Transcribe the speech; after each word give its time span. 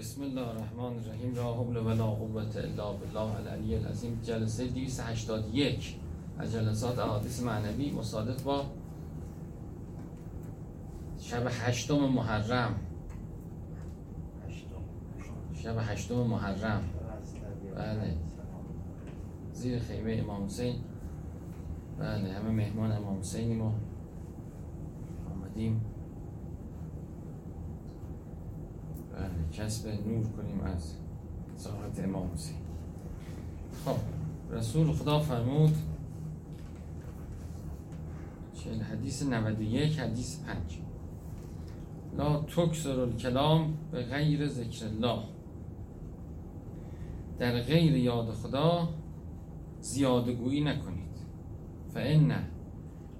بسم 0.00 0.22
الله 0.22 0.48
الرحمن 0.48 0.98
الرحیم 0.98 1.34
لا 1.34 1.42
حول 1.42 1.76
ولا 1.76 2.04
قوة 2.04 2.56
الا 2.56 2.92
بالله 2.92 3.36
العلی 3.36 3.74
العظیم 3.74 4.20
جلسه 4.22 4.66
281 4.66 5.96
از 6.38 6.52
جلسات 6.52 6.98
احادیث 6.98 7.42
معنوی 7.42 7.90
مصادف 7.90 8.42
با 8.42 8.64
شب 11.18 11.46
هشتم 11.50 11.98
محرم 11.98 12.74
شب 15.54 15.76
هشتم 15.78 16.14
محرم 16.14 16.82
بله 17.76 18.16
زیر 19.52 19.78
خیمه 19.78 20.12
امام 20.12 20.44
حسین 20.44 20.74
بله 21.98 22.32
همه 22.32 22.50
مهمان 22.50 22.92
امام 22.92 23.18
حسینیم 23.18 23.62
و 23.62 23.72
آمدیم 25.34 25.80
بله 29.12 29.49
کسب 29.60 29.88
نور 29.88 30.26
کنیم 30.26 30.60
از 30.60 30.94
ساعت 31.56 32.04
امام 32.04 32.30
حسین. 32.34 32.56
خب 33.84 33.96
رسول 34.50 34.92
خدا 34.92 35.18
فرمود 35.18 35.76
چهل 38.54 38.82
حدیث 38.82 39.22
91 39.22 39.98
حدیث 39.98 40.38
5 40.44 40.80
لا 42.16 42.42
تکسر 42.42 43.00
الکلام 43.00 43.74
به 43.92 44.02
غیر 44.02 44.48
ذکر 44.48 44.86
الله. 44.86 45.22
در 47.38 47.60
غیر 47.60 47.96
یاد 47.96 48.30
خدا 48.30 48.88
زیاده 49.80 50.32
گویی 50.32 50.60
نکنید. 50.60 51.16
فان 51.94 52.34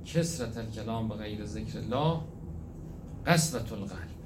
کسرت 0.05 0.57
الکلام 0.57 1.09
به 1.09 1.15
غیر 1.15 1.45
ذکر 1.45 1.79
الله 1.79 2.20
قسوت 3.27 3.73
القلب. 3.73 4.20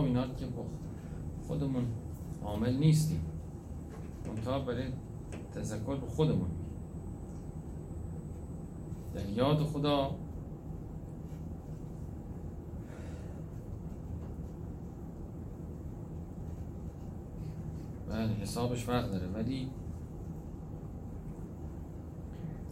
خب 0.00 0.06
اینا 0.06 0.26
که 0.26 0.46
خودمون 1.46 1.86
عامل 2.44 2.76
نیستیم. 2.76 3.20
منتها 4.26 4.58
برای 4.58 4.84
تذکر 5.54 5.96
به 5.96 6.06
خودمون 6.06 6.50
در 9.14 9.28
یاد 9.28 9.58
خدا 9.58 10.14
بله 18.08 18.32
حسابش 18.32 18.84
فرق 18.84 19.10
داره. 19.10 19.26
ولی 19.26 19.70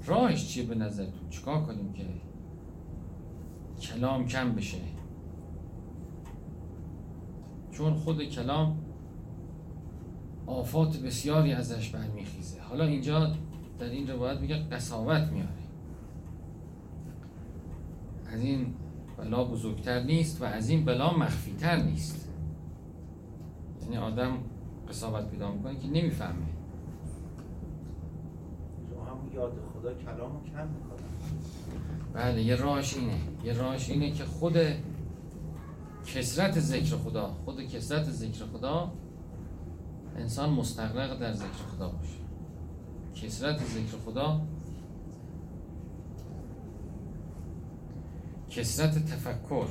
راهش 0.06 0.48
چیه 0.48 0.64
به 0.64 0.74
نظرتون؟ 0.74 1.28
چیکار 1.30 1.62
کنیم 1.62 1.92
که 1.92 2.04
کلام 3.80 4.26
کم 4.26 4.54
بشه؟ 4.54 4.97
چون 7.78 7.94
خود 7.94 8.24
کلام 8.24 8.78
آفات 10.46 10.96
بسیاری 10.96 11.52
ازش 11.52 11.88
برمیخیزه. 11.88 12.60
حالا 12.60 12.84
اینجا 12.84 13.32
در 13.78 13.86
این 13.86 14.10
روایت 14.10 14.40
میگه 14.40 14.56
قصاوت 14.56 15.28
میاره. 15.28 15.48
از 18.26 18.40
این 18.40 18.74
بلا 19.18 19.44
بزرگتر 19.44 20.02
نیست 20.02 20.42
و 20.42 20.44
از 20.44 20.68
این 20.68 20.84
بلا 20.84 21.16
مخفیتر 21.16 21.76
نیست. 21.82 22.28
یعنی 23.82 23.96
آدم 23.96 24.32
قصاوت 24.88 25.30
پیدا 25.30 25.52
می‌کنه 25.52 25.78
که 25.78 25.88
نمی‌فهمه. 25.88 26.32
هم 29.06 29.34
یاد 29.34 29.52
خدا 29.74 29.94
کلامو 29.94 30.40
کم 30.44 30.68
می‌کنه. 30.68 31.08
بله 32.14 32.42
یه 32.42 32.56
راهش 32.56 32.96
اینه. 32.96 33.18
یه 33.44 33.52
راهش 33.52 33.90
اینه 33.90 34.10
که 34.10 34.24
خود 34.24 34.56
کسرت 36.14 36.60
ذکر 36.60 36.96
خدا. 36.96 37.34
خود 37.44 37.60
کسرت 37.60 38.04
ذکر 38.04 38.44
خدا 38.44 38.92
انسان 40.16 40.50
مستقرق 40.50 41.18
در 41.18 41.32
ذکر 41.32 41.64
خدا 41.76 41.88
باشه. 41.88 42.18
کسرت 43.14 43.58
ذکر 43.64 43.98
خدا 44.04 44.40
کسرت 48.50 49.06
تفکر. 49.06 49.66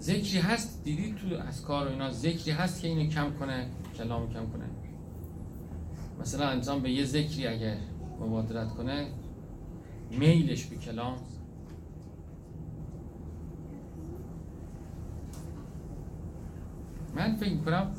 ذکری 0.00 0.38
هست 0.38 0.84
دیدید 0.84 1.16
تو 1.16 1.48
از 1.48 1.62
کار 1.62 1.86
و 1.86 1.90
اینا 1.90 2.10
ذکری 2.10 2.50
هست 2.50 2.80
که 2.80 2.88
اینو 2.88 3.10
کم 3.10 3.32
کنه 3.38 3.66
کلامو 3.96 4.26
کم 4.26 4.46
کنه. 4.46 4.64
مثلا 6.20 6.48
انسان 6.48 6.82
به 6.82 6.90
یه 6.90 7.04
ذکری 7.04 7.46
اگر 7.46 7.76
مبادرت 8.20 8.68
کنه 8.68 9.08
میلش 10.18 10.64
به 10.64 10.76
کلام. 10.76 11.16
من 17.16 17.36
فکر 17.36 17.56
کنم 17.56 17.94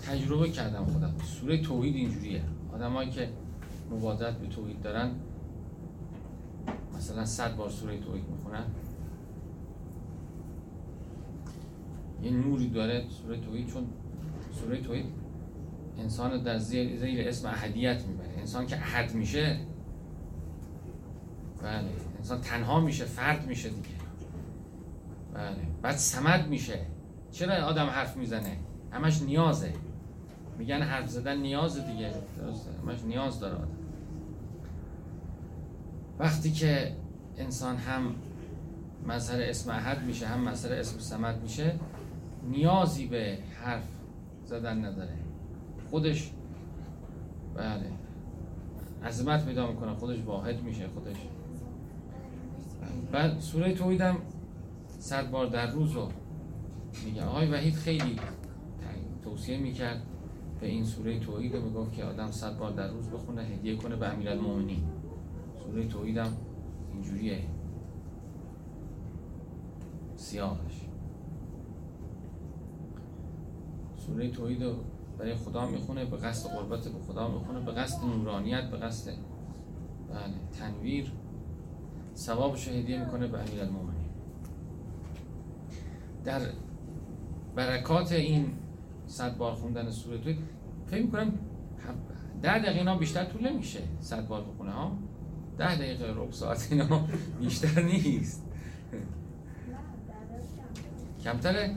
تجربه 0.00 0.50
کردم 0.50 0.84
خودم. 0.84 1.14
سوره 1.24 1.62
توحید 1.62 1.96
اینجوریه. 1.96 2.42
آدمایی 2.74 3.10
که 3.10 3.28
مبادرت 3.90 4.38
به 4.38 4.46
توحید 4.46 4.82
دارن 4.82 5.10
مثلا 6.96 7.24
صد 7.24 7.56
بار 7.56 7.70
سوره 7.70 7.98
توحید 7.98 8.24
می‌خونن. 8.28 8.64
یه 12.22 12.30
نوری 12.30 12.68
داره 12.68 13.04
سوره 13.08 13.40
توحید 13.40 13.66
چون 13.66 13.86
سوره 14.52 14.80
توحید 14.80 15.06
انسان 15.98 16.42
در 16.42 16.58
زیر, 16.58 17.00
زیر 17.00 17.28
اسم 17.28 17.48
احدیت 17.48 18.06
می‌بره. 18.06 18.38
انسان 18.38 18.66
که 18.66 18.76
احد 18.76 19.14
میشه 19.14 19.58
بله. 21.62 21.90
انسان 22.16 22.40
تنها 22.40 22.80
میشه 22.80 23.04
فرد 23.04 23.46
میشه 23.46 23.68
دیگه. 23.68 23.88
بله. 25.34 25.56
بعد 25.82 25.96
سمد 25.96 26.48
میشه. 26.48 26.86
چرا 27.30 27.54
آدم 27.54 27.86
حرف 27.86 28.16
می‌زنه؟ 28.16 28.56
همش 28.90 29.22
نیازه. 29.22 29.72
میگن 30.58 30.82
حرف 30.82 31.08
زدن 31.08 31.36
نیازه 31.36 31.80
دیگه. 31.80 32.12
درسته. 32.38 32.70
همش 32.82 33.02
نیاز 33.04 33.40
داره 33.40 33.54
آدم. 33.54 33.68
وقتی 36.18 36.52
که 36.52 36.96
انسان 37.36 37.76
هم 37.76 38.14
مظهر 39.06 39.42
اسم 39.42 39.70
احد 39.70 40.02
میشه 40.02 40.26
هم 40.26 40.48
مظهر 40.48 40.72
اسم 40.72 40.98
سمد 40.98 41.42
میشه 41.42 41.74
نیازی 42.50 43.06
به 43.06 43.38
حرف 43.64 43.88
زدن 44.44 44.84
نداره. 44.84 45.14
خودش 45.90 46.30
بله. 47.54 47.90
عظمت 49.04 49.46
پیدا 49.46 49.70
می‌کنه. 49.70 49.94
خودش 49.94 50.18
واحد 50.26 50.62
میشه 50.62 50.88
خودش. 50.88 51.16
بعد 53.12 53.40
سوره 53.40 53.74
توحیدم 53.74 54.16
صد 54.98 55.30
بار 55.30 55.46
در 55.46 55.70
روز 55.70 55.92
رو 55.92 56.08
میگه 57.04 57.24
آقای 57.24 57.50
وحید 57.50 57.74
خیلی 57.74 58.16
توصیه 59.24 59.58
می‌کرد 59.58 60.02
به 60.60 60.66
این 60.66 60.84
سوره 60.84 61.18
توحید 61.18 61.56
رو 61.56 61.62
می‌گفت 61.62 61.92
که 61.92 62.04
آدم 62.04 62.30
صد 62.30 62.58
بار 62.58 62.70
در 62.70 62.88
روز 62.88 63.10
بخونه 63.10 63.42
هدیه 63.42 63.76
کنه 63.76 63.96
به 63.96 64.08
امیرالمومنین. 64.08 64.84
سوره 65.64 65.86
توحیدم 65.86 66.36
اینجوریه. 66.92 67.38
سیاهش. 70.16 70.88
سوره 74.06 74.30
توحید 74.30 74.62
برای 75.18 75.34
خدا 75.34 75.66
می‌خونه 75.66 76.04
به 76.04 76.16
قصد 76.16 76.50
قربت 76.50 76.88
به 76.88 76.98
خدا 76.98 77.28
می‌خونه 77.28 77.60
به 77.60 77.72
قصد 77.72 78.04
نورانیت 78.04 78.70
به 78.70 78.76
قصد 78.76 79.12
بله 80.10 80.34
تنویر. 80.58 81.12
ثوابش 82.22 82.68
هدیه 82.68 83.04
می‌کنه 83.04 83.26
به 83.26 83.38
امیرالمومنین. 83.38 84.10
در 86.24 86.40
برکات 87.54 88.12
این 88.12 88.52
صد 89.06 89.36
بار 89.36 89.54
خوندن 89.54 89.90
سوره 89.90 90.18
توحید 90.18 90.38
فکر 90.86 91.02
می‌کنم 91.02 91.32
ده 92.42 92.58
دقیقه 92.58 92.78
اینا 92.78 92.98
بیشتر 92.98 93.24
طول 93.24 93.48
نمیشه 93.48 93.80
صد 94.00 94.28
بار 94.28 94.42
بخونه 94.42 94.70
ها؟ 94.70 94.92
ده 95.58 95.76
دقیقه 95.76 96.10
ربع 96.10 96.30
ساعت 96.30 96.68
اینا 96.70 97.06
بیشتر 97.40 97.82
نیست. 97.82 98.44
کمتره؟ 101.24 101.76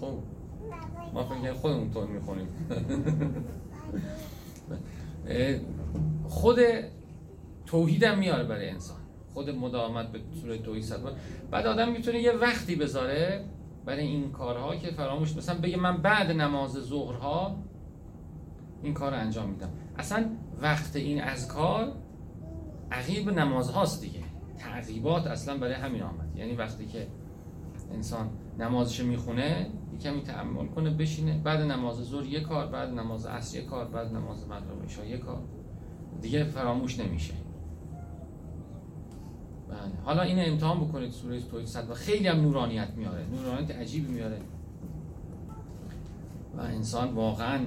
خب. 0.00 0.35
ما 1.14 1.24
فکر 1.24 1.52
خودمون 1.52 1.90
طور 1.90 2.06
می‌خونیم 2.06 2.48
خود 6.28 6.58
توحید 7.66 8.02
هم 8.02 8.18
میاره 8.18 8.44
برای 8.44 8.70
انسان. 8.70 8.96
خود 9.34 9.50
مداومت 9.50 10.12
به 10.12 10.20
سوره 10.40 10.58
توحید 10.58 10.82
صد 10.82 11.00
بعد 11.50 11.66
آدم 11.66 11.92
می‌تونه 11.92 12.18
یه 12.18 12.32
وقتی 12.32 12.76
بذاره 12.76 13.44
برای 13.84 14.06
این 14.06 14.32
کارها 14.32 14.76
که 14.76 14.90
فراموش 14.90 15.36
مثلا 15.36 15.58
بگه 15.58 15.76
من 15.76 15.96
بعد 15.96 16.30
نماز 16.30 16.72
ظهرها 16.72 17.56
این 18.82 18.94
کار 18.94 19.12
رو 19.12 19.18
انجام 19.18 19.50
میدم. 19.50 19.68
اصلا 19.98 20.26
وقت 20.60 20.96
این 20.96 21.22
اذکار 21.22 21.92
عقیب 22.92 23.30
نماز 23.30 23.70
هاست 23.70 24.02
دیگه. 24.02 24.20
تعقیبات 24.58 25.26
اصلا 25.26 25.58
برای 25.58 25.74
همین 25.74 26.02
آمد. 26.02 26.36
یعنی 26.36 26.54
وقتی 26.54 26.86
که 26.86 27.06
انسان 27.94 28.30
نمازش 28.58 29.00
می‌خونه 29.00 29.66
کمی 29.98 30.22
تعمل 30.22 30.66
کنه 30.66 30.90
بشینه. 30.90 31.38
بعد 31.38 31.60
نماز 31.60 31.96
ظهر 31.96 32.24
یه 32.24 32.40
کار 32.40 32.66
بعد 32.66 32.88
نماز 32.88 33.26
عصر 33.26 33.58
یه 33.58 33.64
کار 33.64 33.84
بعد 33.84 34.12
نماز 34.12 34.46
مغرب 34.46 34.84
عشا 34.84 35.04
یه 35.04 35.18
کار. 35.18 35.42
دیگه 36.20 36.44
فراموش 36.44 37.00
نمیشه. 37.00 37.34
بله. 39.68 40.02
حالا 40.04 40.22
این 40.22 40.50
امتحان 40.52 40.88
بکنید 40.88 41.10
سوره 41.10 41.40
توحید 41.40 41.66
صد 41.66 41.90
و 41.90 41.94
خیلی 41.94 42.28
هم 42.28 42.40
نورانیت 42.40 42.88
میاره. 42.96 43.26
نورانیت 43.26 43.70
عجیبی 43.70 44.12
میاره. 44.12 44.40
و 46.56 46.60
انسان 46.60 47.14
واقعا 47.14 47.60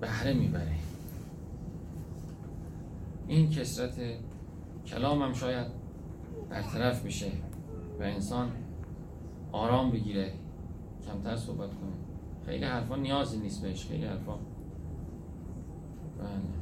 بهره 0.00 0.32
می‌بره. 0.32 0.76
این 3.28 3.50
کسرت 3.50 4.00
کلام 4.86 5.22
هم 5.22 5.32
شاید 5.32 5.66
برطرف 6.50 7.04
میشه. 7.04 7.26
و 8.00 8.02
انسان 8.02 8.52
آرام 9.52 9.90
بگیره 9.90 10.32
کمتر 11.06 11.36
صحبت 11.36 11.68
کنه. 11.70 11.92
خیلی 12.46 12.64
حرفا 12.64 12.96
نیازی 12.96 13.38
نیست 13.38 13.62
بهش 13.62 13.86
خیلی 13.86 14.04
حرفا. 14.04 14.34
بله. 16.18 16.56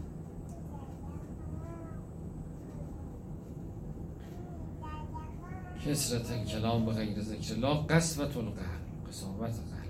کسرت 5.86 6.44
کلام 6.44 6.86
به 6.86 6.92
غیر 6.92 7.20
ذکر 7.20 7.54
الله 7.54 7.86
قسوت 7.86 8.36
القلب 8.36 9.08
قصاوت 9.08 9.40
قلب 9.40 9.84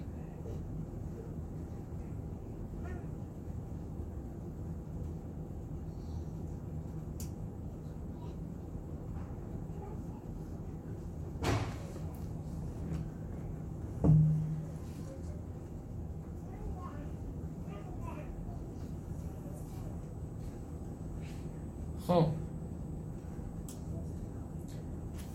خب 22.07 22.27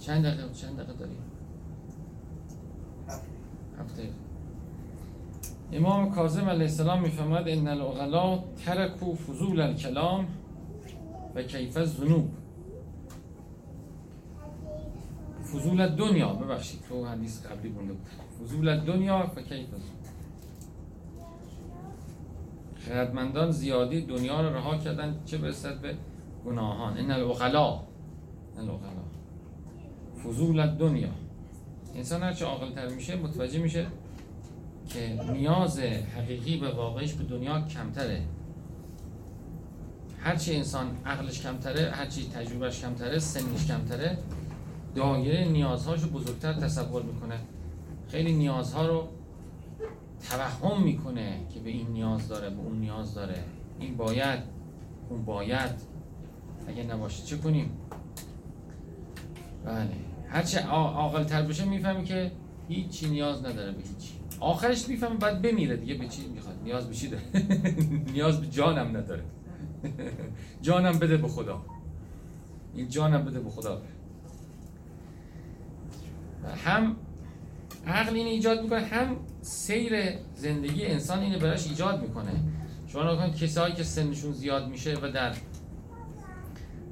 چند 0.10 0.26
دقیقه 0.26 0.54
چند 0.54 0.78
دقیقه 0.78 0.94
داریم 0.94 1.18
هفته 3.80 4.10
امام 5.72 6.12
کاظم 6.12 6.50
علیه 6.50 6.62
السلام 6.62 7.02
می‌فهمد 7.02 7.44
ان 7.48 7.68
الاغلا 7.68 8.44
ترکو 8.66 9.16
فضول 9.16 9.62
الکلام 9.62 10.28
و 11.36 11.44
کیف 11.44 11.78
الذنوب. 11.78 12.30
فضول 15.54 15.88
دنیا 15.88 16.34
ببخشید 16.34 16.80
تو 16.90 17.06
حدیث 17.06 17.46
قبلی 17.46 17.70
بونده 17.70 17.94
بود. 17.94 18.08
فضول 18.42 18.80
دنیا 18.80 19.32
و 19.36 19.42
کیف 19.42 19.68
خردمندان 22.76 23.52
زیادی 23.52 24.02
دنیا 24.02 24.42
رو 24.42 24.56
رها 24.56 24.78
کردن 24.78 25.16
چه 25.26 25.38
برسد 25.38 25.82
به 25.82 25.96
گناهان. 26.46 26.98
این 26.98 27.12
الاغلا 27.12 27.80
الاغلا 28.58 29.09
فضول 30.24 30.76
دنیا. 30.76 31.10
انسان 31.96 32.24
هرچه 32.24 32.46
عاقل 32.46 32.72
تر 32.72 32.88
میشه 32.88 33.16
متوجه 33.16 33.60
میشه 33.60 33.88
که 34.90 35.20
نیاز 35.32 35.80
حقیقی 35.80 36.58
به 36.58 36.72
واقعش 36.72 37.14
به 37.14 37.24
دنیا 37.24 37.62
کمتره. 37.62 38.22
هرچی 40.20 40.56
انسان 40.56 40.98
عقلش 41.06 41.42
کمتره 41.42 41.92
هرچی 41.92 42.30
تجربهش 42.30 42.82
کمتره 42.82 43.20
سنش 43.20 43.68
کمتره 43.68 44.18
دایره 44.96 45.46
نیازهاشو 45.46 46.10
بزرگتر 46.10 46.54
تصور 46.54 47.04
می‌کنه. 47.04 47.40
خیلی 48.08 48.34
نیازها 48.34 48.88
رو 48.88 49.08
توهم 50.30 50.84
می‌کنه 50.84 51.40
که 51.54 51.60
به 51.60 51.70
این 51.70 51.88
نیاز 51.88 52.28
داره 52.28 52.50
به 52.50 52.60
اون 52.60 52.80
نیاز 52.80 53.14
داره. 53.14 53.44
این 53.80 53.98
باید 53.98 54.40
اون 55.10 55.26
باید. 55.26 55.72
اگه 56.68 56.84
نباشه 56.84 57.24
چه 57.24 57.38
کنیم؟ 57.38 57.72
بله. 59.66 60.09
هرچه 60.30 60.60
عاقل 60.68 61.24
تر 61.24 61.42
بشه 61.42 61.66
می‌فهمی 61.66 62.04
که 62.04 62.32
هیچی 62.68 63.10
نیاز 63.10 63.46
نداره 63.46 63.72
به 63.72 63.78
هیچی. 63.78 64.14
آخرش 64.40 64.88
می‌فهمه 64.88 65.16
بعد 65.16 65.42
بمیره 65.42 65.78
دیگه 65.78 65.94
به 65.94 66.08
چی 66.08 66.28
می‌خواد. 66.28 66.56
نیاز 66.64 66.88
به 66.88 66.96
چی 66.96 67.08
داره؟ 67.08 67.24
نیاز 68.14 68.42
به 68.42 68.48
جانم 68.48 68.98
نداره. 68.98 69.24
جانم 70.62 71.00
بده 71.00 71.18
به 71.18 71.28
خدا. 71.28 71.62
این 72.76 72.90
جانم 72.90 73.26
بده 73.26 73.40
به 73.40 73.50
خدا. 73.50 73.82
هم 76.66 76.96
عقل 77.88 78.16
این 78.16 78.28
ایجاد 78.28 78.62
می‌کنه 78.64 78.80
هم 78.80 79.16
سیر 79.42 79.94
زندگی 80.36 80.86
انسان 80.86 81.20
اینو 81.20 81.40
براش 81.40 81.68
ایجاد 81.68 82.02
می‌کنه. 82.02 82.32
شما 82.88 83.14
نگاه 83.14 83.30
کسایی 83.30 83.74
که 83.74 83.84
سنشون 83.84 84.32
زیاد 84.32 84.70
میشه 84.70 84.98
و 85.02 85.12
در 85.12 85.36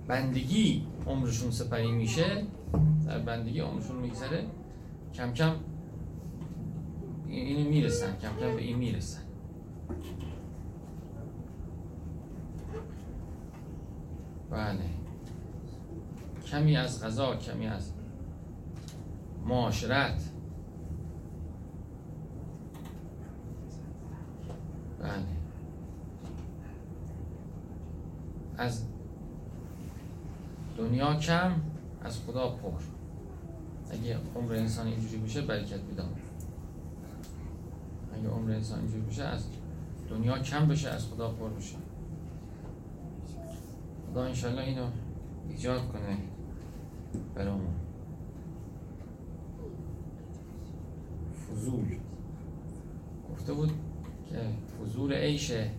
بندگی 0.07 0.87
عمرشون 1.07 1.51
سپری 1.51 1.91
میشه 1.91 2.43
در 3.07 3.19
بندگی 3.19 3.59
عمرشون 3.59 3.95
میگذره 3.95 4.45
کم 5.13 5.33
کم 5.33 5.55
اینو 7.27 7.69
می‌رسن 7.69 8.17
کم 8.17 8.29
کم 8.39 8.55
به 8.55 8.61
این 8.61 8.77
می‌رسن. 8.77 9.21
بله. 14.49 14.79
کمی 16.45 16.77
از 16.77 17.03
غذا 17.03 17.35
کمی 17.35 17.67
از 17.67 17.91
معاشرت. 19.45 20.29
بله. 24.99 25.11
از 28.57 28.85
دنیا 30.77 31.15
کم 31.15 31.51
از 32.01 32.19
خدا 32.19 32.49
پر. 32.49 32.96
اگه 33.91 34.17
عمر 34.35 34.53
انسان 34.53 34.87
اینجوری 34.87 35.17
بشه 35.17 35.41
برکت 35.41 35.79
میدم. 35.89 36.09
اگه 38.13 38.29
عمر 38.29 38.51
انسان 38.51 38.79
اینجوری 38.79 39.01
بشه 39.01 39.23
از 39.23 39.43
دنیا 40.09 40.39
کم 40.39 40.67
بشه 40.67 40.89
از 40.89 41.05
خدا 41.05 41.31
پر 41.31 41.49
بشه. 41.49 41.75
خدا 44.11 44.23
انشالله 44.23 44.61
اینو 44.61 44.87
ایجاد 45.49 45.91
کنه 45.91 46.17
برامون. 47.35 47.73
فضول. 51.49 51.97
گفته 53.31 53.53
بود 53.53 53.71
که 54.29 54.39
فضول 54.79 55.13
عیشه. 55.13 55.71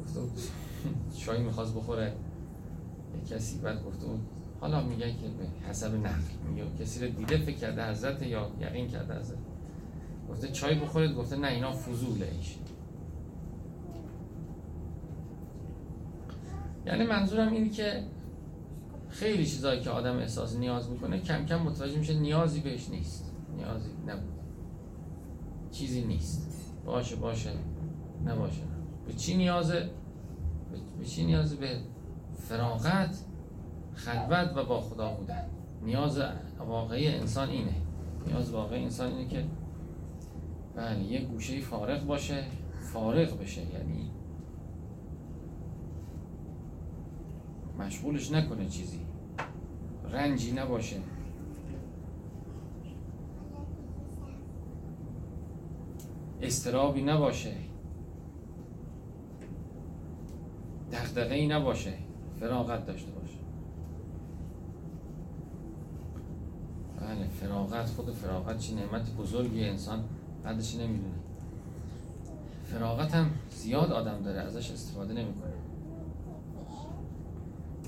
گفته 0.00 0.20
بود 0.20 0.40
شایی 1.18 1.42
می‌خواست 1.42 1.74
بخوره. 1.74 2.12
کسی 3.30 3.58
بعد 3.58 3.84
گفته 3.84 4.06
بود 4.06 4.20
حالا 4.60 4.82
میگه 4.82 5.12
که 5.12 5.26
حسب 5.68 5.94
نقل 5.94 6.20
میگه. 6.48 6.64
کسی 6.80 7.06
رو 7.06 7.12
دیده 7.12 7.38
فکر 7.38 7.56
کرده 7.56 7.90
حضرت 7.90 8.22
یا 8.22 8.50
یقین 8.60 8.88
کرده 8.88 9.18
حضرت. 9.18 9.38
گفته 10.30 10.48
چای 10.48 10.74
بخورید 10.74 11.14
گفته 11.14 11.36
نه 11.36 11.48
اینا 11.48 11.72
فضوله 11.72 12.26
ایش 12.36 12.56
یعنی 16.86 17.06
منظورم 17.06 17.52
اینه 17.52 17.68
که 17.68 18.02
خیلی 19.08 19.46
چیزایی 19.46 19.80
که 19.80 19.90
آدم 19.90 20.16
احساس 20.16 20.56
نیاز 20.56 20.90
می‌کنه 20.90 21.20
کم 21.20 21.46
کم 21.46 21.62
متوجه 21.62 21.98
میشه 21.98 22.18
نیازی 22.18 22.60
بهش 22.60 22.88
نیست. 22.88 23.32
نیازی 23.56 23.90
نبود. 24.06 24.34
چیزی 25.70 26.04
نیست. 26.04 26.72
باشه 26.84 27.16
باشه. 27.16 27.50
نباشه. 28.24 28.62
به 29.06 29.12
چی 29.12 29.36
نیازه؟ 29.36 29.90
به 30.98 31.04
چی 31.04 31.24
نیازه؟ 31.24 31.56
به 31.56 31.80
فراغت. 32.36 33.18
خلوت 33.96 34.56
و 34.56 34.64
با 34.64 34.80
خدا 34.80 35.14
بودن. 35.14 35.44
نیاز 35.82 36.20
واقعی 36.58 37.08
انسان 37.08 37.48
اینه. 37.48 37.74
نیاز 38.26 38.50
واقعی 38.50 38.84
انسان 38.84 39.12
اینه 39.12 39.28
که 39.28 39.44
بله 40.74 41.02
یه 41.02 41.24
گوشه 41.24 41.60
فارغ 41.60 42.06
باشه 42.06 42.44
فارغ 42.92 43.40
بشه. 43.40 43.60
یعنی 43.60 44.10
مشغولش 47.78 48.32
نکنه 48.32 48.68
چیزی. 48.68 49.00
رنجی 50.12 50.52
نباشه. 50.52 50.96
استرابی 56.42 57.02
نباشه. 57.02 57.52
دغدغه‌ای 60.92 61.46
نباشه. 61.46 61.92
فراغت 62.40 62.86
داشته 62.86 63.10
باشه 63.10 63.38
بله 67.00 67.25
فراغت 67.40 67.86
خود 67.86 68.10
فراغت 68.10 68.58
چی 68.58 68.74
نعمت 68.74 69.16
بزرگی 69.16 69.64
انسان 69.64 70.04
بعدش 70.42 70.74
نمی‌دونه. 70.74 71.14
فراغت 72.64 73.14
هم 73.14 73.30
زیاد 73.50 73.92
آدم 73.92 74.22
داره 74.22 74.40
ازش 74.40 74.70
استفاده 74.70 75.14
نمی‌کنه. 75.14 75.52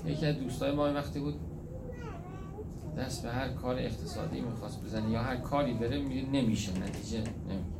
یکی 0.05 0.25
از 0.25 0.35
دوستای 0.39 0.71
ما 0.71 0.93
وقتی 0.93 1.19
بود 1.19 1.35
دست 2.97 3.23
به 3.23 3.31
هر 3.31 3.49
کار 3.49 3.75
اقتصادی 3.75 4.41
می‌خواست 4.41 4.83
بزنه 4.83 5.09
یا 5.09 5.21
هر 5.21 5.35
کاری 5.35 5.73
بره 5.73 6.01
میگه 6.01 6.29
نمیشه 6.29 6.79
نتیجه 6.79 7.17
نمیگه 7.17 7.79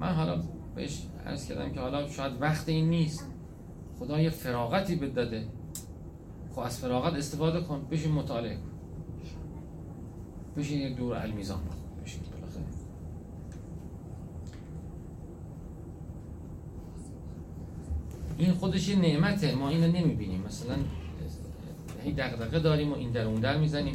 من 0.00 0.14
حالا 0.14 0.42
بهش 0.74 1.06
عرض 1.26 1.48
کردم 1.48 1.72
که 1.72 1.80
حالا 1.80 2.08
شاید 2.08 2.32
وقت 2.42 2.68
این 2.68 2.90
نیست. 2.90 3.26
خدا 3.98 4.20
یه 4.20 4.30
فراغتی 4.30 4.96
به 4.96 5.08
داده 5.08 5.46
خب 6.54 6.58
از 6.60 6.78
فراغت 6.78 7.14
استفاده 7.14 7.60
کن 7.60 7.86
بشین 7.90 8.12
مطالعه 8.12 8.56
کن. 8.56 8.79
بشین 10.56 10.80
یک 10.80 10.96
دور 10.96 11.16
المیزان 11.16 11.60
بشین 12.04 12.20
بالاخره. 12.22 12.62
این 18.38 18.52
خودش 18.52 18.88
یه 18.88 18.96
نعمته 18.96 19.54
ما 19.54 19.68
اینو 19.68 19.86
نمی‌بینیم. 19.86 20.42
مثلا 20.42 20.76
هی 22.04 22.12
دغدغه 22.12 22.58
داریم 22.58 22.92
و 22.92 22.94
این 22.94 23.10
در 23.10 23.24
اون 23.24 23.40
در 23.40 23.58
می‌زنیم. 23.58 23.94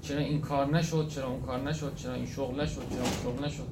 چرا 0.00 0.18
این 0.18 0.40
کار 0.40 0.66
نشد؟ 0.66 1.08
چرا 1.08 1.28
اون 1.28 1.40
کار 1.40 1.68
نشد؟ 1.68 1.94
چرا 1.94 2.14
این 2.14 2.26
شغل 2.26 2.60
نشد؟ 2.60 2.82
چرا 2.90 3.02
اون 3.02 3.36
شغل 3.36 3.44
نشد؟ 3.44 3.66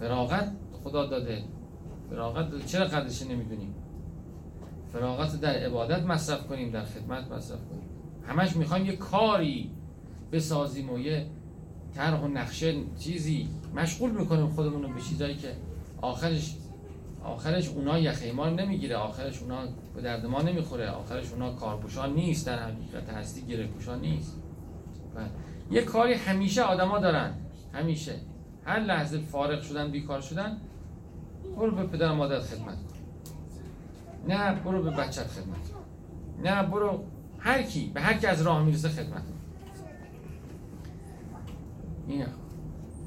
فراغت 0.00 0.52
خدا 0.84 1.06
داده. 1.06 1.44
فراغت 2.10 2.50
داده. 2.50 2.64
چرا 2.64 2.84
قدرش 2.84 3.22
نمی‌دونیم؟ 3.22 3.74
فراغت 4.92 5.40
در 5.40 5.54
عبادت 5.54 6.02
مصرف 6.02 6.46
کنیم 6.46 6.70
در 6.70 6.84
خدمت 6.84 7.32
مصرف 7.32 7.58
کنیم. 7.68 7.88
همش 8.26 8.56
می‌خوایم 8.56 8.86
یه 8.86 8.96
کاری 8.96 9.70
بسازیم 10.32 10.90
و 10.90 10.98
یه 10.98 11.26
طرح 11.94 12.20
و 12.20 12.28
نقشه 12.28 12.74
چیزی 12.98 13.48
مشغول 13.74 14.10
می‌کنیم 14.10 14.48
خودمون 14.48 14.82
رو 14.82 14.88
به 14.88 15.00
چیزایی 15.00 15.34
که 15.34 15.48
آخرش 16.00 16.56
آخرش 17.24 17.68
اونا 17.68 17.98
یخه 17.98 18.32
ما 18.32 18.48
نمی‌گیره 18.48 18.96
آخرش 18.96 19.42
اونا 19.42 19.58
به 19.94 20.02
درد 20.02 20.26
ما 20.26 20.42
نمی‌خوره 20.42 20.90
آخرش 20.90 21.32
اونا 21.32 21.52
کارپوشان 21.52 22.14
نیست 22.14 22.46
در 22.46 22.58
حقیقت 22.58 23.10
هستی 23.10 23.42
گره 23.42 23.66
پوشان 23.66 24.00
نیست. 24.00 24.36
و 25.16 25.20
یه 25.70 25.82
کاری 25.82 26.14
همیشه 26.14 26.62
آدما 26.62 26.98
دارن 26.98 27.34
همیشه. 27.72 28.14
هر 28.64 28.80
لحظه 28.80 29.18
فارغ 29.18 29.62
شدن 29.62 29.90
بیکار 29.90 30.20
شدن 30.20 30.56
برو 31.56 31.70
به 31.70 31.86
پدر 31.86 32.12
مادر 32.12 32.40
خدمت 32.40 32.76
نه 34.28 34.54
برو 34.54 34.82
به 34.82 34.90
بچت 34.90 35.26
خدمت 35.26 35.70
نه 36.44 36.62
برو 36.62 37.04
هر 37.38 37.62
کی 37.62 37.90
به 37.94 38.00
هر 38.00 38.14
کی 38.14 38.26
از 38.26 38.42
راه 38.42 38.64
می‌رسه 38.64 38.88
خدمت 38.88 39.22
این 42.08 42.26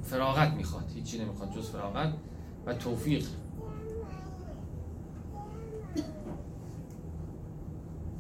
فراغت 0.04 0.54
می‌خواد. 0.54 0.92
هیچی 0.96 1.20
نمی‌خواد 1.20 1.52
جز 1.52 1.70
فراغت 1.70 2.14
و 2.66 2.74
توفیق. 2.74 3.26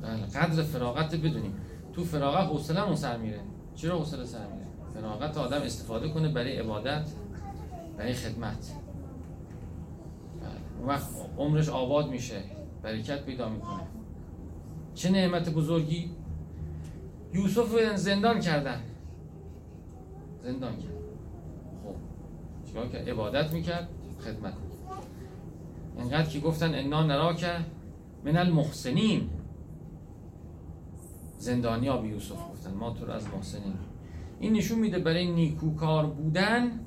بله 0.02 0.26
قدر 0.26 0.64
فراغت 0.64 1.16
بدونیم. 1.16 1.56
تو 1.94 2.04
فراغت 2.04 2.48
حوصله 2.48 2.96
سر 2.96 3.18
میره. 3.18 3.40
چرا 3.76 3.98
حوصله 4.00 4.26
سر 4.26 4.48
میره؟ 4.48 4.68
فراغت 4.94 5.38
آدم 5.38 5.62
استفاده 5.62 6.10
کنه 6.10 6.30
برای 6.30 6.58
عبادت 6.58 7.10
برای 7.98 8.14
خدمت. 8.14 8.74
بله. 10.42 10.88
وقت 10.88 11.10
عمرش 11.38 11.70
آباد 11.70 12.10
میشه. 12.10 12.44
برکت 12.84 13.26
پیدا 13.26 13.50
می‌کنه. 13.50 13.88
چه 14.94 15.12
نعمت 15.12 15.50
بزرگی. 15.50 16.12
یوسف 17.34 17.96
زندان 17.96 18.40
کردن. 18.40 18.82
زندان 20.48 20.78
کرد. 20.78 20.92
خب 21.84 21.96
چیکار 22.68 22.88
کرد؟ 22.88 23.10
عبادت 23.10 23.54
می‌کرد 23.54 23.90
خدمت 24.20 24.54
اینقدر 25.98 26.30
که 26.30 26.40
گفتن 26.40 26.76
انا 26.76 27.04
نراک 27.04 27.46
من 28.26 28.38
المحسنین. 28.38 29.30
زندانیا 31.38 31.98
به 31.98 32.08
یوسف 32.08 32.52
گفتن 32.52 32.74
ما 32.74 32.94
تو 32.94 33.06
رو 33.06 33.12
از 33.12 33.28
محسنین. 33.28 33.74
این 34.40 34.54
نشون 34.54 34.80
میده 34.80 35.00
برای 35.00 35.32
نیکوکار 35.32 36.06
بودن 36.06 36.80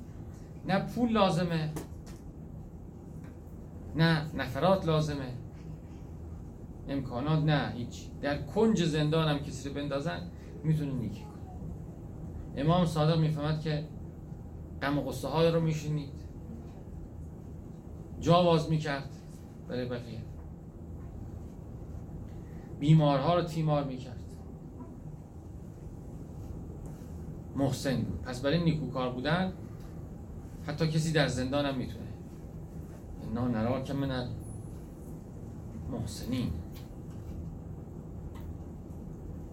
نه 0.69 0.79
پول 0.79 1.12
لازمه 1.12 1.71
نه 3.97 4.26
نفرات 4.35 4.87
لازمه. 4.87 5.33
امکانات 6.88 7.45
نه 7.45 7.73
هیچ. 7.76 8.07
در 8.23 8.43
کنج 8.43 8.85
زندان 8.85 9.29
هم 9.29 9.38
کسی 9.38 9.69
رو 9.69 9.75
بندازن 9.75 10.21
می‌تونه 10.64 10.93
نیکی 10.93 11.29
امام 12.57 12.87
صادق 12.87 13.19
می‌فهمد 13.19 13.61
که 13.61 13.85
غم 14.83 14.99
و 14.99 15.02
قصه 15.02 15.28
های 15.28 15.50
رو 15.50 15.61
میشینید. 15.61 16.21
جا 18.21 18.42
باز 18.42 18.71
می‌کرد 18.71 19.11
برای 19.69 19.88
بقیه. 19.88 20.21
بیمارها 22.80 23.35
رو 23.35 23.42
تیمار 23.42 23.85
می‌کرد. 23.85 24.16
محسن. 27.57 28.02
بود 28.02 28.23
پس 28.23 28.42
برای 28.42 28.64
نیکوکار 28.64 29.12
بودن 29.12 29.52
حتی 30.66 30.87
کسی 30.88 31.12
در 31.12 31.26
زندان 31.26 31.66
هم 31.66 31.78
می‌تونه. 31.78 32.07
انا 33.30 33.49
نرا 33.49 33.80
که 33.80 33.92
من 33.92 34.28
محسنین 35.92 36.52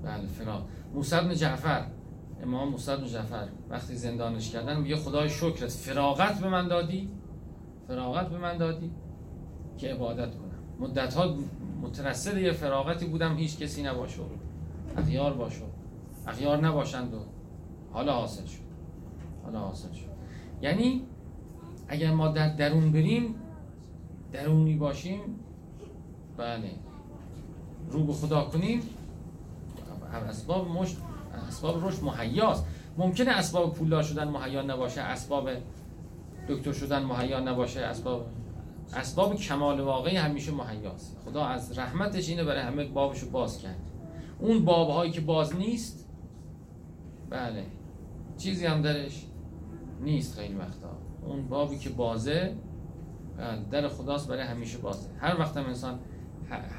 بله 0.03 0.27
فرا 0.27 0.65
موسی 0.93 1.15
بن 1.15 1.33
جعفر. 1.33 1.85
امام 2.43 2.71
بن 2.71 3.05
جعفر 3.05 3.47
وقتی 3.69 3.95
زندانش 3.95 4.51
کردن 4.51 4.79
میگه 4.79 4.95
خدای 4.95 5.29
شکرت 5.29 5.69
فراغت 5.69 6.39
به 6.39 6.49
من 6.49 6.67
دادی 6.67 7.09
فراغت 7.87 8.29
به 8.29 8.37
من 8.37 8.57
دادی 8.57 8.91
که 9.77 9.93
عبادت 9.93 10.35
کنم. 10.35 10.59
مدت 10.79 11.13
ها 11.13 11.35
مترصد 11.81 12.37
یه 12.37 12.51
فراغتی 12.51 13.05
بودم 13.05 13.35
هیچ 13.35 13.57
کسی 13.59 13.83
نباشه. 13.83 14.21
اخیار 14.97 15.33
باشو 15.33 15.65
اخیار 16.27 16.65
نباشند 16.65 17.13
و 17.13 17.17
حالا 17.91 18.13
حاصل 18.13 18.45
شد. 18.45 18.59
حالا 19.43 19.59
حاصل 19.59 19.91
شد. 19.93 20.07
یعنی 20.61 21.05
اگر 21.87 22.13
ما 22.13 22.27
در 22.27 22.55
درون 22.55 22.91
بریم 22.91 23.35
درونی 24.31 24.75
باشیم 24.75 25.19
بله. 26.37 26.71
رو 27.91 28.03
به 28.03 28.13
خدا 28.13 28.43
کنیم. 28.43 28.81
اسباب 30.29 30.67
مش 30.67 30.95
اسباب 31.47 31.87
رشد 31.87 32.03
مهیاست. 32.03 32.65
ممکنه 32.97 33.31
اسباب 33.31 33.73
پولدار 33.73 34.03
شدن 34.03 34.27
مهیا 34.27 34.61
نباشه 34.61 35.01
اسباب 35.01 35.49
دکتر 36.49 36.73
شدن 36.73 37.03
مهیا 37.03 37.39
نباشه 37.39 37.79
اسباب 37.79 38.25
اسباب 38.93 39.35
کمال 39.35 39.79
واقعی 39.79 40.15
همیشه 40.15 40.51
مهیاست. 40.51 41.17
خدا 41.25 41.45
از 41.45 41.79
رحمتش 41.79 42.29
اینه 42.29 42.43
برای 42.43 42.61
همه 42.61 42.85
بابشو 42.85 43.29
باز 43.29 43.59
کرد. 43.59 43.79
اون 44.39 44.65
بابهایی 44.65 45.11
که 45.11 45.21
باز 45.21 45.55
نیست 45.55 46.07
بله 47.29 47.63
چیزی 48.37 48.65
هم 48.65 48.81
درش 48.81 49.25
نیست 50.01 50.39
خیلی 50.39 50.55
وقتا. 50.55 50.89
اون 51.25 51.47
بابی 51.47 51.77
که 51.77 51.89
بازه 51.89 52.55
بله، 53.37 53.63
در 53.71 53.87
خداست 53.87 54.27
برای 54.27 54.43
همیشه 54.43 54.77
بازه. 54.77 55.09
هر 55.19 55.39
وقت 55.39 55.57
هم 55.57 55.65
انسان 55.65 55.99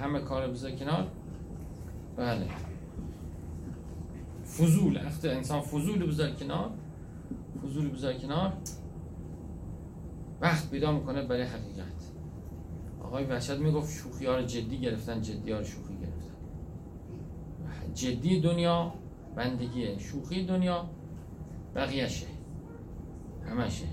همه 0.00 0.20
کار 0.20 0.48
بذاره 0.48 0.76
کنار 0.76 1.06
بله. 2.16 2.46
فضول 4.56 4.96
وقت 5.06 5.24
انسان 5.24 5.60
فضول 5.60 6.06
بذاره 6.06 6.32
کنار 6.32 6.70
فضول 7.62 7.88
بذاره 7.88 8.18
کنار 8.18 8.52
وقت 10.40 10.70
پیدا 10.70 10.92
می‌کنه 10.92 11.22
برای 11.22 11.42
حقیقت 11.42 12.12
آقای 13.02 13.24
وحشت 13.24 13.58
می‌گفت 13.58 13.92
شوخی 13.92 14.26
ها 14.26 14.36
رو 14.36 14.42
جدی 14.42 14.78
گرفتن 14.78 15.22
جدی 15.22 15.52
ها 15.52 15.58
رو 15.58 15.64
شوخی 15.64 15.94
گرفتن 15.94 16.34
جدی 17.94 18.40
دنیا 18.40 18.94
بندگیه 19.36 19.98
شوخی 19.98 20.46
دنیا 20.46 20.90
بقیهشه 21.74 22.26
همشه 23.46 23.84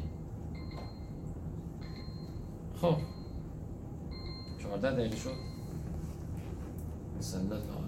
خب 2.82 2.96
چهارده 4.60 4.92
دقیقه 4.92 5.16
شد 5.16 5.36
صلی 7.20 7.42
الله 7.42 7.85